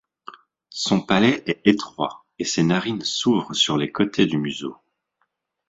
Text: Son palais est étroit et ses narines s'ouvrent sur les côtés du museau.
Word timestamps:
Son 0.73 1.01
palais 1.01 1.43
est 1.45 1.61
étroit 1.63 2.25
et 2.39 2.43
ses 2.43 2.63
narines 2.63 3.03
s'ouvrent 3.03 3.53
sur 3.53 3.77
les 3.77 3.91
côtés 3.91 4.25
du 4.25 4.39
museau. 4.39 4.75